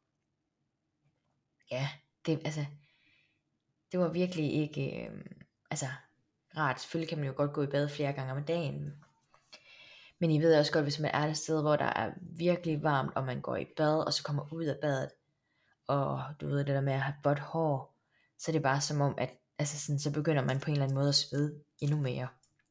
ja, 1.72 1.90
det, 2.26 2.42
altså, 2.46 2.66
det 3.92 4.00
var 4.00 4.10
virkelig 4.10 4.54
ikke, 4.54 5.06
øh, 5.06 5.26
altså, 5.72 5.86
rart. 6.58 6.82
Selvfølgelig 6.82 7.10
kan 7.10 7.18
man 7.18 7.28
jo 7.28 7.34
godt 7.36 7.54
gå 7.54 7.64
i 7.64 7.68
bad 7.68 7.90
flere 7.90 8.14
gange 8.14 8.34
om 8.34 8.44
dagen. 8.44 9.04
Men 10.20 10.32
I 10.32 10.40
ved 10.40 10.60
også 10.60 10.72
godt, 10.72 10.86
hvis 10.86 11.00
man 11.00 11.12
er 11.14 11.28
et 11.28 11.38
sted, 11.38 11.62
hvor 11.62 11.76
der 11.76 11.86
er 11.86 12.12
virkelig 12.22 12.84
varmt, 12.84 13.16
og 13.16 13.26
man 13.26 13.42
går 13.42 13.56
i 13.56 13.66
bad, 13.78 14.06
og 14.06 14.14
så 14.14 14.24
kommer 14.24 14.54
ud 14.54 14.64
af 14.64 14.78
badet, 14.82 15.10
og 15.88 16.24
du 16.42 16.48
ved 16.48 16.58
det 16.58 16.68
der 16.68 16.82
med 16.82 16.94
at 16.94 17.02
have 17.02 17.16
vådt 17.24 17.40
hår, 17.40 17.96
så 18.38 18.52
er 18.52 18.54
det 18.54 18.64
bare 18.64 18.82
som 18.82 19.02
om, 19.02 19.16
at 19.18 19.30
altså 19.60 19.80
sådan, 19.80 20.00
så 20.00 20.14
begynder 20.14 20.44
man 20.44 20.60
på 20.60 20.66
en 20.66 20.72
eller 20.72 20.84
anden 20.84 20.98
måde 20.98 21.10
at 21.10 21.16
svede 21.16 21.64
endnu 21.82 21.98
mere. 21.98 22.28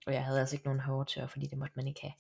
Og 0.06 0.12
jeg 0.12 0.24
havde 0.24 0.40
altså 0.40 0.56
ikke 0.56 0.66
nogen 0.66 0.80
hårtør, 0.80 1.26
fordi 1.26 1.46
det 1.46 1.58
måtte 1.58 1.76
man 1.76 1.86
ikke 1.86 2.00
have. 2.00 2.12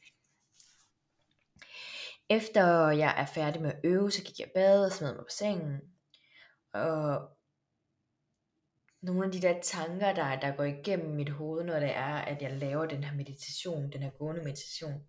Efter 2.28 2.88
jeg 2.88 3.14
er 3.16 3.26
færdig 3.26 3.62
med 3.62 3.72
at 3.72 3.80
øve, 3.84 4.10
så 4.10 4.22
gik 4.22 4.40
jeg 4.40 4.50
bad 4.54 4.86
og 4.86 4.92
smed 4.92 5.14
mig 5.14 5.24
på 5.24 5.30
sengen. 5.30 5.80
Og 6.72 7.30
nogle 9.02 9.24
af 9.24 9.32
de 9.32 9.42
der 9.42 9.60
tanker, 9.62 10.12
der, 10.12 10.40
der 10.40 10.56
går 10.56 10.64
igennem 10.64 11.14
mit 11.14 11.30
hoved, 11.30 11.64
når 11.64 11.80
det 11.80 11.96
er, 11.96 12.14
at 12.14 12.42
jeg 12.42 12.52
laver 12.52 12.86
den 12.86 13.04
her 13.04 13.16
meditation, 13.16 13.92
den 13.92 14.02
her 14.02 14.10
gående 14.10 14.44
meditation, 14.44 15.06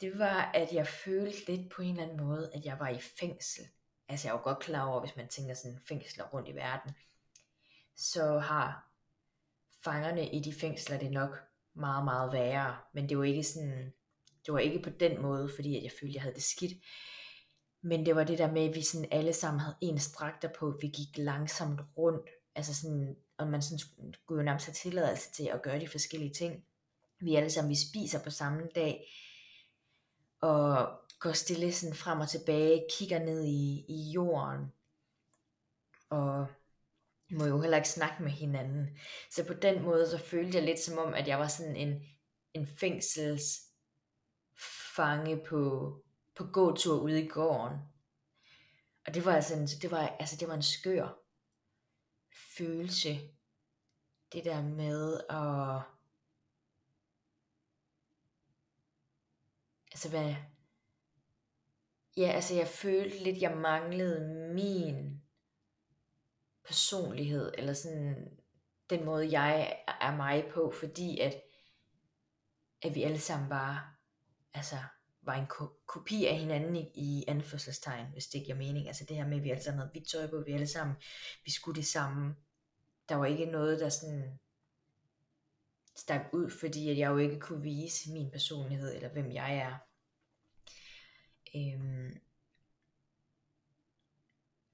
det 0.00 0.18
var, 0.18 0.50
at 0.54 0.72
jeg 0.72 0.86
følte 0.86 1.46
lidt 1.52 1.72
på 1.72 1.82
en 1.82 1.90
eller 1.90 2.02
anden 2.02 2.26
måde, 2.26 2.50
at 2.54 2.64
jeg 2.64 2.78
var 2.78 2.88
i 2.88 3.00
fængsel. 3.20 3.64
Altså 4.08 4.28
jeg 4.28 4.34
er 4.34 4.38
jo 4.38 4.44
godt 4.44 4.58
klar 4.58 4.86
over, 4.86 5.00
hvis 5.00 5.16
man 5.16 5.28
tænker 5.28 5.54
sådan 5.54 5.78
fængsler 5.88 6.24
rundt 6.24 6.48
i 6.48 6.54
verden, 6.54 6.94
så 7.96 8.38
har 8.38 8.90
fangerne 9.84 10.30
i 10.30 10.40
de 10.40 10.54
fængsler 10.54 10.98
det 10.98 11.12
nok 11.12 11.42
meget, 11.74 12.04
meget 12.04 12.32
værre. 12.32 12.76
Men 12.92 13.08
det 13.08 13.18
var 13.18 13.24
ikke 13.24 13.44
sådan, 13.44 13.92
det 14.46 14.54
var 14.54 14.58
ikke 14.58 14.82
på 14.82 14.90
den 14.90 15.22
måde, 15.22 15.50
fordi 15.54 15.76
at 15.76 15.82
jeg 15.82 15.92
følte, 16.00 16.10
at 16.10 16.14
jeg 16.14 16.22
havde 16.22 16.34
det 16.34 16.42
skidt. 16.42 16.72
Men 17.82 18.06
det 18.06 18.16
var 18.16 18.24
det 18.24 18.38
der 18.38 18.52
med, 18.52 18.68
at 18.68 18.74
vi 18.74 18.82
sådan 18.82 19.08
alle 19.10 19.32
sammen 19.32 19.60
havde 19.60 19.76
en 19.80 19.98
strakter 19.98 20.48
på, 20.58 20.78
vi 20.80 20.86
gik 20.86 21.18
langsomt 21.18 21.80
rundt, 21.96 22.30
altså 22.54 22.74
sådan, 22.74 23.16
og 23.36 23.46
man 23.46 23.62
sådan 23.62 23.78
skulle 24.12 24.40
jo 24.40 24.44
nærmest 24.44 24.66
have 24.66 24.74
tilladelse 24.74 25.32
til 25.32 25.44
at 25.44 25.62
gøre 25.62 25.80
de 25.80 25.88
forskellige 25.88 26.34
ting. 26.34 26.64
Vi 27.20 27.34
alle 27.34 27.50
sammen, 27.50 27.70
vi 27.70 27.88
spiser 27.90 28.24
på 28.24 28.30
samme 28.30 28.68
dag, 28.74 29.08
og 30.40 31.00
går 31.26 31.32
stille 31.32 31.72
sådan 31.72 31.96
frem 31.96 32.20
og 32.20 32.28
tilbage, 32.28 32.86
kigger 32.90 33.18
ned 33.18 33.44
i, 33.44 33.84
i 33.88 34.10
jorden, 34.10 34.72
og 36.10 36.46
må 37.30 37.44
jo 37.44 37.60
heller 37.60 37.76
ikke 37.76 37.88
snakke 37.88 38.22
med 38.22 38.30
hinanden. 38.30 38.98
Så 39.30 39.46
på 39.46 39.54
den 39.54 39.82
måde, 39.82 40.10
så 40.10 40.18
følte 40.18 40.58
jeg 40.58 40.64
lidt 40.64 40.78
som 40.78 40.98
om, 40.98 41.14
at 41.14 41.28
jeg 41.28 41.38
var 41.38 41.48
sådan 41.48 41.76
en, 41.76 42.02
en 42.54 42.66
fængsels 42.66 43.62
fange 44.96 45.44
på, 45.48 45.92
på 46.36 46.44
gåtur 46.44 47.00
ude 47.00 47.22
i 47.22 47.28
gården. 47.28 47.78
Og 49.06 49.14
det 49.14 49.24
var 49.24 49.32
altså 49.32 49.54
en, 49.54 49.66
det 49.66 49.90
var, 49.90 50.08
altså 50.08 50.36
det 50.36 50.48
var 50.48 50.54
en 50.54 50.62
skør 50.62 51.08
følelse. 52.58 53.20
Det 54.32 54.44
der 54.44 54.62
med 54.62 55.20
at 55.30 55.82
altså 59.92 60.08
hvad, 60.08 60.34
ja, 62.16 62.30
altså 62.30 62.54
jeg 62.54 62.68
følte 62.68 63.24
lidt, 63.24 63.42
jeg 63.42 63.56
manglede 63.56 64.52
min 64.54 65.22
personlighed, 66.64 67.52
eller 67.58 67.72
sådan 67.72 68.38
den 68.90 69.04
måde, 69.04 69.40
jeg 69.40 69.78
er 70.00 70.16
mig 70.16 70.44
på, 70.54 70.72
fordi 70.80 71.20
at, 71.20 71.42
at 72.82 72.94
vi 72.94 73.02
alle 73.02 73.18
sammen 73.20 73.48
bare, 73.48 73.80
altså, 74.54 74.76
var 75.22 75.34
en 75.34 75.46
ko- 75.46 75.80
kopi 75.86 76.24
af 76.26 76.38
hinanden 76.38 76.76
i, 76.76 76.90
i 76.94 77.24
anførselstegn, 77.28 78.06
hvis 78.12 78.26
det 78.26 78.44
giver 78.44 78.56
mening. 78.56 78.86
Altså 78.86 79.04
det 79.08 79.16
her 79.16 79.26
med, 79.26 79.36
at 79.36 79.44
vi 79.44 79.50
alle 79.50 79.62
sammen 79.62 79.78
havde 79.78 79.90
hvidt 79.90 80.08
tøj 80.08 80.26
på, 80.30 80.42
vi 80.46 80.52
alle 80.52 80.66
sammen, 80.66 80.96
vi 81.44 81.50
skulle 81.50 81.76
det 81.76 81.86
samme. 81.86 82.36
Der 83.08 83.14
var 83.14 83.26
ikke 83.26 83.46
noget, 83.46 83.80
der 83.80 83.88
sådan 83.88 84.38
stak 85.96 86.20
ud, 86.32 86.50
fordi 86.50 86.90
at 86.90 86.98
jeg 86.98 87.10
jo 87.10 87.16
ikke 87.16 87.40
kunne 87.40 87.62
vise 87.62 88.12
min 88.12 88.30
personlighed, 88.30 88.94
eller 88.94 89.08
hvem 89.08 89.32
jeg 89.32 89.56
er. 89.56 89.85
Øhm, 91.54 92.20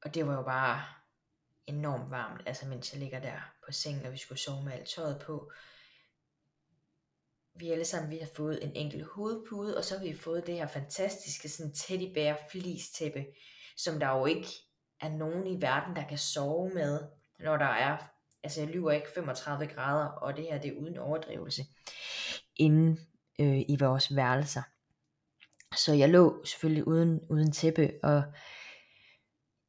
og 0.03 0.15
det 0.15 0.27
var 0.27 0.35
jo 0.35 0.43
bare 0.43 0.83
enormt 1.67 2.11
varmt, 2.11 2.43
altså 2.47 2.67
mens 2.67 2.93
jeg 2.93 3.01
ligger 3.01 3.21
der 3.21 3.55
på 3.67 3.73
sengen, 3.73 4.07
og 4.07 4.13
vi 4.13 4.19
skulle 4.19 4.39
sove 4.39 4.65
med 4.65 4.73
alt 4.73 4.89
tøjet 4.89 5.23
på. 5.27 5.53
Vi 7.55 7.71
alle 7.71 7.85
sammen, 7.85 8.11
vi 8.11 8.19
har 8.19 8.29
fået 8.37 8.65
en 8.65 8.77
enkelt 8.77 9.05
hovedpude, 9.05 9.77
og 9.77 9.85
så 9.85 9.99
har 9.99 10.05
vi 10.05 10.17
fået 10.17 10.47
det 10.47 10.55
her 10.55 10.67
fantastiske 10.67 11.49
sådan 11.49 11.73
teddybær 11.73 12.35
flistæppe, 12.51 13.27
som 13.77 14.01
der 14.01 14.09
jo 14.09 14.27
ikke 14.27 14.49
er 15.01 15.09
nogen 15.09 15.47
i 15.47 15.63
verden, 15.63 15.97
der 15.97 16.09
kan 16.09 16.19
sove 16.19 16.71
med, 16.75 17.01
når 17.39 17.57
der 17.57 17.65
er, 17.65 17.97
altså 18.43 18.61
jeg 18.61 18.71
lyver 18.71 18.91
ikke, 18.91 19.09
35 19.15 19.67
grader, 19.67 20.07
og 20.07 20.37
det 20.37 20.45
her 20.45 20.61
det 20.61 20.71
er 20.71 20.77
uden 20.77 20.99
overdrivelse, 20.99 21.63
inde 22.57 23.01
øh, 23.39 23.61
i 23.69 23.77
vores 23.81 24.17
værelser. 24.17 24.63
Så 25.77 25.93
jeg 25.93 26.09
lå 26.09 26.45
selvfølgelig 26.45 26.87
uden, 26.87 27.21
uden 27.31 27.53
tæppe, 27.53 27.91
og 28.03 28.23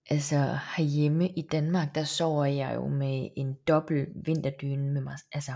altså 0.10 0.38
herhjemme 0.77 1.29
i 1.29 1.48
Danmark, 1.51 1.95
der 1.95 2.03
sover 2.03 2.45
jeg 2.45 2.75
jo 2.75 2.88
med 2.88 3.29
en 3.38 3.53
dobbelt 3.67 4.10
vinterdyne 4.25 4.91
med 4.93 5.01
mig, 5.01 5.17
altså 5.31 5.51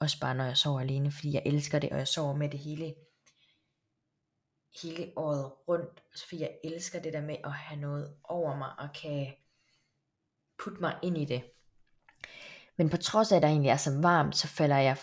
også 0.00 0.20
bare 0.20 0.34
når 0.34 0.44
jeg 0.44 0.56
sover 0.56 0.80
alene, 0.80 1.12
fordi 1.12 1.34
jeg 1.34 1.42
elsker 1.46 1.78
det, 1.78 1.90
og 1.90 1.98
jeg 1.98 2.08
sover 2.08 2.36
med 2.36 2.48
det 2.48 2.60
hele, 2.60 2.94
hele 4.82 5.12
året 5.16 5.52
rundt, 5.68 6.02
altså, 6.12 6.28
fordi 6.28 6.40
jeg 6.40 6.58
elsker 6.64 7.00
det 7.00 7.12
der 7.12 7.22
med 7.22 7.36
at 7.44 7.52
have 7.52 7.80
noget 7.80 8.16
over 8.24 8.56
mig, 8.56 8.70
og 8.78 8.88
kan 9.02 9.34
putte 10.64 10.80
mig 10.80 10.98
ind 11.02 11.18
i 11.18 11.24
det. 11.24 11.42
Men 12.76 12.90
på 12.90 12.96
trods 12.96 13.32
af, 13.32 13.36
at 13.36 13.42
der 13.42 13.48
egentlig 13.48 13.70
er 13.70 13.76
så 13.76 14.00
varmt, 14.02 14.36
så 14.36 14.48
falder 14.48 14.78
jeg 14.78 14.96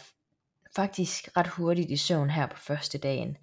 faktisk 0.76 1.38
ret 1.38 1.48
hurtigt 1.48 1.92
i 1.92 1.98
søvn 1.98 2.30
her 2.30 2.48
på 2.48 2.58
første 2.58 2.98
dagen. 2.98 3.38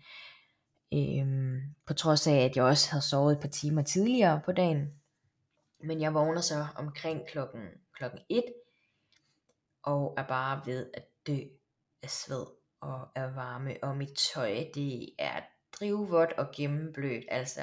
Øhm, 0.95 1.61
på 1.87 1.95
trods 1.95 2.27
af, 2.27 2.37
at 2.37 2.57
jeg 2.57 2.65
også 2.65 2.91
havde 2.91 3.03
sovet 3.03 3.33
et 3.33 3.41
par 3.41 3.49
timer 3.49 3.83
tidligere 3.83 4.41
på 4.45 4.53
dagen. 4.53 4.89
Men 5.81 6.01
jeg 6.01 6.15
vågner 6.15 6.41
så 6.41 6.67
omkring 6.77 7.27
klokken, 7.27 7.69
klokken 7.95 8.21
1, 8.29 8.45
og 9.83 10.15
er 10.17 10.27
bare 10.27 10.63
ved 10.67 10.91
at 10.95 11.05
dø 11.27 11.39
af 12.03 12.11
sved. 12.11 12.47
og 12.81 13.09
er 13.15 13.35
varme, 13.35 13.77
og 13.83 13.97
mit 13.97 14.19
tøj, 14.35 14.71
det 14.75 15.15
er 15.19 15.41
drivvådt 15.73 16.33
og 16.33 16.47
gennemblødt, 16.57 17.25
altså. 17.29 17.63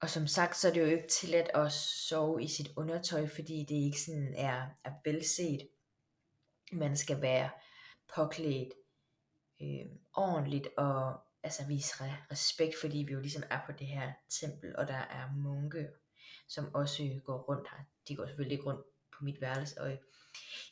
Og 0.00 0.10
som 0.10 0.26
sagt, 0.26 0.56
så 0.56 0.68
er 0.68 0.72
det 0.72 0.80
jo 0.80 0.86
ikke 0.86 1.08
tilladt 1.08 1.48
at 1.54 1.72
sove 1.72 2.42
i 2.42 2.48
sit 2.48 2.70
undertøj, 2.76 3.26
fordi 3.26 3.66
det 3.68 3.74
ikke 3.74 4.00
sådan 4.00 4.34
er, 4.36 4.66
er 4.84 4.92
velset. 5.04 5.68
Man 6.72 6.96
skal 6.96 7.22
være 7.22 7.50
påklædt 8.14 8.72
øh, 9.62 9.86
ordentligt 10.14 10.68
og 10.76 11.20
altså 11.44 11.66
vise 11.66 11.94
respekt, 12.30 12.74
fordi 12.80 12.98
vi 12.98 13.12
jo 13.12 13.20
ligesom 13.20 13.42
er 13.50 13.60
på 13.66 13.72
det 13.72 13.86
her 13.86 14.12
tempel, 14.28 14.76
og 14.76 14.88
der 14.88 14.96
er 14.96 15.32
munke, 15.32 15.88
som 16.48 16.74
også 16.74 17.20
går 17.24 17.38
rundt 17.38 17.68
her. 17.70 17.84
De 18.08 18.16
går 18.16 18.26
selvfølgelig 18.26 18.58
ikke 18.58 18.70
rundt 18.70 18.86
på 19.18 19.24
mit 19.24 19.40
værelse, 19.40 19.80
og 19.80 19.98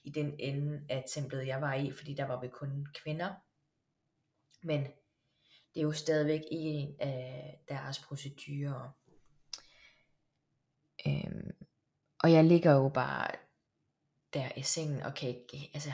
i 0.05 0.11
den 0.11 0.37
ende 0.39 0.87
af 0.89 1.05
templet, 1.09 1.47
jeg 1.47 1.61
var 1.61 1.75
i, 1.75 1.93
fordi 1.93 2.15
der 2.15 2.25
var 2.25 2.41
vi 2.41 2.49
kun 2.49 2.87
kvinder. 2.95 3.35
Men 4.63 4.83
det 5.75 5.81
er 5.81 5.83
jo 5.83 5.93
stadigvæk 5.93 6.41
en 6.51 6.97
af 7.01 7.59
deres 7.69 7.99
procedurer. 7.99 8.91
Øhm, 11.07 11.51
og 12.19 12.33
jeg 12.33 12.45
ligger 12.45 12.73
jo 12.73 12.89
bare 12.89 13.31
der 14.35 14.53
i 14.57 14.63
sengen, 14.63 15.03
og 15.03 15.15
kan 15.15 15.29
ikke, 15.29 15.71
altså, 15.75 15.93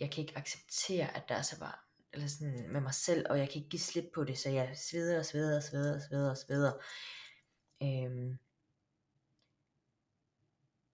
jeg 0.00 0.10
kan 0.10 0.22
ikke 0.22 0.38
acceptere, 0.38 1.16
at 1.16 1.28
der 1.28 1.34
er 1.34 1.42
så 1.42 1.58
varmt 1.58 1.83
eller 2.14 2.28
sådan 2.28 2.72
med 2.72 2.80
mig 2.80 2.94
selv, 2.94 3.26
og 3.30 3.38
jeg 3.38 3.48
kan 3.48 3.56
ikke 3.56 3.68
give 3.68 3.80
slip 3.80 4.04
på 4.14 4.24
det, 4.24 4.38
så 4.38 4.50
jeg 4.50 4.72
sveder 4.76 5.18
og 5.18 5.24
sveder 5.24 5.56
og 5.56 5.62
sveder 5.62 5.94
og 5.94 6.02
sveder 6.02 6.30
og 6.30 6.36
sveder. 6.36 6.72
Øhm, 7.82 8.38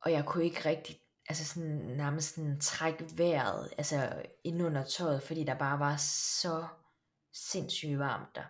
og 0.00 0.12
jeg 0.12 0.25
kunne 0.27 0.45
ikke 0.45 0.69
rigtig, 0.69 1.00
altså 1.29 1.45
sådan 1.45 1.77
nærmest 1.97 2.35
sådan 2.35 2.61
trække 2.61 3.19
vejret, 3.19 3.73
altså 3.79 4.23
ind 4.45 4.62
under 4.62 4.85
tøjet, 4.85 5.23
fordi 5.23 5.45
der 5.45 5.59
bare 5.59 5.79
var 5.79 5.97
så 6.41 6.67
sindssygt 7.33 7.99
varmt 7.99 8.35
der. 8.35 8.45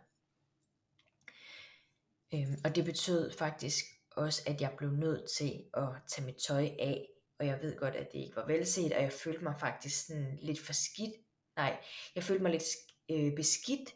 Øhm, 2.34 2.56
og 2.64 2.76
det 2.76 2.84
betød 2.84 3.32
faktisk 3.32 3.84
også, 4.10 4.42
at 4.46 4.60
jeg 4.60 4.74
blev 4.78 4.90
nødt 4.90 5.30
til 5.30 5.64
at 5.74 5.88
tage 6.08 6.26
mit 6.26 6.36
tøj 6.36 6.64
af, 6.78 7.08
og 7.38 7.46
jeg 7.46 7.58
ved 7.62 7.76
godt, 7.76 7.94
at 7.94 8.12
det 8.12 8.18
ikke 8.18 8.36
var 8.36 8.46
velset, 8.46 8.92
og 8.92 9.02
jeg 9.02 9.12
følte 9.12 9.44
mig 9.44 9.54
faktisk 9.60 10.06
sådan 10.06 10.38
lidt 10.42 10.60
for 10.60 10.72
skidt. 10.72 11.14
Nej, 11.60 11.82
jeg 12.14 12.22
følte 12.22 12.42
mig 12.42 12.52
lidt 12.52 12.64
øh, 13.10 13.36
beskidt, 13.36 13.94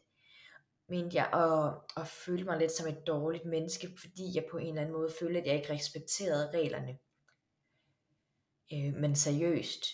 mente 0.89 1.17
jeg, 1.17 1.31
og, 1.33 1.85
og 1.97 2.09
følte 2.09 2.45
mig 2.45 2.59
lidt 2.59 2.73
som 2.73 2.89
et 2.89 3.07
dårligt 3.07 3.45
menneske, 3.45 3.97
fordi 3.99 4.35
jeg 4.35 4.45
på 4.51 4.59
en 4.59 4.69
eller 4.69 4.81
anden 4.81 4.93
måde 4.93 5.15
følte, 5.21 5.41
at 5.41 5.47
jeg 5.47 5.55
ikke 5.55 5.73
respekterede 5.73 6.51
reglerne. 6.59 6.99
Øh, 8.73 9.01
men 9.01 9.17
seriøst, 9.17 9.85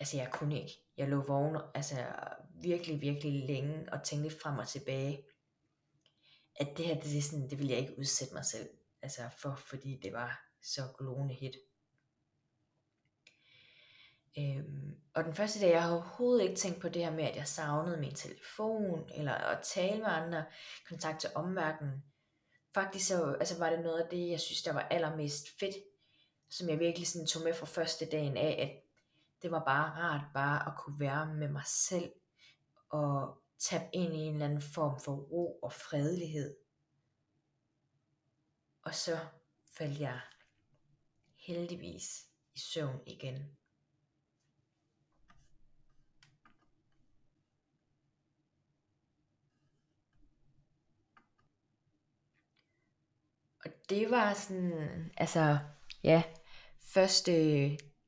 altså 0.00 0.16
jeg 0.16 0.30
kunne 0.32 0.62
ikke. 0.62 0.72
Jeg 0.96 1.08
lå 1.08 1.22
vågen, 1.22 1.56
altså 1.74 2.06
virkelig, 2.62 3.00
virkelig 3.00 3.46
længe, 3.46 3.92
og 3.92 4.02
tænkte 4.02 4.38
frem 4.38 4.58
og 4.58 4.68
tilbage, 4.68 5.26
at 6.56 6.68
det 6.76 6.86
her, 6.86 7.00
det, 7.00 7.18
er 7.18 7.22
sådan, 7.22 7.50
det 7.50 7.58
ville 7.58 7.72
jeg 7.72 7.80
ikke 7.80 7.98
udsætte 7.98 8.34
mig 8.34 8.44
selv 8.44 8.68
altså 9.02 9.22
for, 9.38 9.54
fordi 9.54 10.00
det 10.02 10.12
var 10.12 10.44
så 10.62 10.82
glående 10.98 11.34
hit. 11.34 11.56
Øhm, 14.38 14.96
og 15.14 15.24
den 15.24 15.34
første 15.34 15.60
dag, 15.60 15.70
jeg 15.70 15.82
havde 15.82 15.94
overhovedet 15.94 16.44
ikke 16.44 16.56
tænkt 16.56 16.80
på 16.80 16.88
det 16.88 17.04
her 17.04 17.12
med, 17.12 17.24
at 17.24 17.36
jeg 17.36 17.48
savnede 17.48 18.00
min 18.00 18.14
telefon, 18.14 19.10
eller 19.14 19.32
at 19.32 19.62
tale 19.62 19.98
med 19.98 20.06
andre, 20.06 20.44
kontakt 20.88 21.20
til 21.20 21.30
omverdenen. 21.34 22.04
Faktisk 22.74 23.08
så, 23.08 23.32
altså 23.32 23.58
var 23.58 23.70
det 23.70 23.80
noget 23.80 24.00
af 24.02 24.08
det, 24.10 24.30
jeg 24.30 24.40
synes, 24.40 24.62
der 24.62 24.72
var 24.72 24.80
allermest 24.80 25.46
fedt, 25.60 25.74
som 26.50 26.68
jeg 26.68 26.78
virkelig 26.78 27.08
sådan 27.08 27.26
tog 27.26 27.42
med 27.42 27.54
fra 27.54 27.66
første 27.66 28.04
dagen 28.04 28.36
af, 28.36 28.58
at 28.62 28.84
det 29.42 29.50
var 29.50 29.64
bare 29.64 29.90
rart 29.90 30.24
bare 30.34 30.66
at 30.66 30.78
kunne 30.78 31.00
være 31.00 31.26
med 31.26 31.48
mig 31.48 31.66
selv, 31.66 32.12
og 32.88 33.38
tabe 33.58 33.84
ind 33.92 34.14
i 34.14 34.18
en 34.18 34.32
eller 34.32 34.46
anden 34.46 34.62
form 34.62 35.00
for 35.00 35.12
ro 35.12 35.58
og 35.62 35.72
fredelighed. 35.72 36.56
Og 38.82 38.94
så 38.94 39.18
faldt 39.78 40.00
jeg 40.00 40.20
heldigvis 41.36 42.26
i 42.54 42.58
søvn 42.58 43.00
igen. 43.06 43.56
Det 53.90 54.10
var 54.10 54.34
sådan, 54.34 55.10
altså, 55.16 55.58
ja, 56.04 56.22
første 56.94 57.32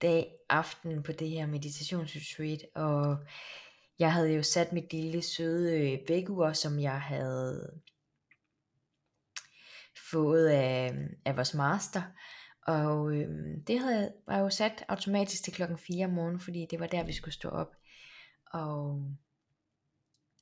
dag, 0.03 0.33
aften 0.49 1.03
på 1.03 1.12
det 1.12 1.29
her 1.29 1.47
meditationsretreat, 1.47 2.65
og 2.75 3.19
jeg 3.99 4.12
havde 4.12 4.35
jo 4.35 4.43
sat 4.43 4.73
mit 4.73 4.93
lille 4.93 5.23
søde 5.23 5.81
øh, 5.81 5.99
vækkeur, 6.09 6.53
som 6.53 6.81
jeg 6.81 7.01
havde 7.01 7.81
fået 10.11 10.49
af, 10.49 10.95
af 11.25 11.37
vores 11.37 11.55
master. 11.55 12.03
Og 12.67 13.12
øhm, 13.12 13.65
det 13.67 13.79
havde, 13.79 14.12
var 14.27 14.39
jo 14.39 14.51
sat 14.51 14.85
automatisk 14.89 15.45
til 15.45 15.53
klokken 15.53 15.79
4 15.79 16.05
om 16.05 16.11
morgenen, 16.11 16.41
fordi 16.41 16.67
det 16.71 16.81
var 16.81 16.87
der, 16.87 17.05
vi 17.05 17.12
skulle 17.12 17.35
stå 17.35 17.49
op. 17.49 17.77
Og 18.53 19.03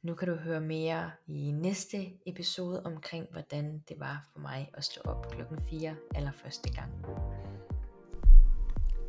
nu 0.04 0.14
kan 0.14 0.28
du 0.28 0.34
høre 0.34 0.60
mere 0.60 1.10
i 1.26 1.50
næste 1.50 1.96
episode 2.26 2.82
omkring, 2.84 3.26
hvordan 3.32 3.82
det 3.88 3.96
var 4.00 4.24
for 4.32 4.40
mig 4.40 4.70
at 4.74 4.84
stå 4.84 5.00
op 5.04 5.30
klokken 5.30 5.58
4 5.70 5.94
allerførste 6.14 6.70
gang. 6.70 6.90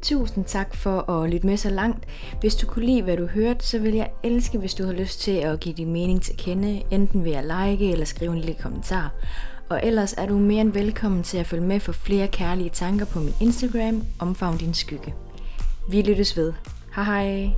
Tusind 0.02 0.46
tak 0.46 0.76
for 0.76 1.10
at 1.12 1.30
lytte 1.30 1.48
med 1.48 1.58
så 1.58 1.70
langt. 1.70 2.06
Hvis 2.40 2.56
du 2.56 2.68
kunne 2.68 2.86
lide, 2.86 3.02
hvad 3.02 3.18
du 3.18 3.26
hørte, 3.26 3.66
så 3.66 3.80
vil 3.80 3.94
jeg 3.94 4.12
elske, 4.24 4.58
hvis 4.58 4.74
du 4.74 4.86
har 4.86 4.94
lyst 4.94 5.20
til 5.20 5.32
at 5.32 5.60
give 5.60 5.76
din 5.76 5.92
mening 5.94 6.22
til 6.22 6.38
kende, 6.38 6.84
enten 6.92 7.24
ved 7.24 7.32
at 7.32 7.44
like 7.44 7.92
eller 7.92 8.06
skrive 8.06 8.34
en 8.34 8.40
lille 8.40 8.62
kommentar. 8.62 9.14
Og 9.70 9.82
ellers 9.84 10.14
er 10.14 10.26
du 10.26 10.38
mere 10.38 10.62
end 10.62 10.74
velkommen 10.74 11.24
til 11.24 11.38
at 11.38 11.48
følge 11.48 11.66
med 11.66 11.80
for 11.80 11.92
flere 11.92 12.28
kærlige 12.28 12.70
tanker 12.70 13.06
på 13.06 13.20
min 13.20 13.34
Instagram, 13.42 14.04
Omfavn 14.20 14.58
din 14.58 14.74
skygge. 14.74 15.14
Vi 15.90 16.02
lyttes 16.02 16.38
ved. 16.38 16.54
Hej 16.96 17.04
hej! 17.04 17.56